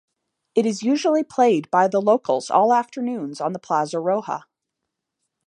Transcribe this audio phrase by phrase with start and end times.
[0.55, 4.41] It is usually played by the locals all afternoons at the Plaza Roja.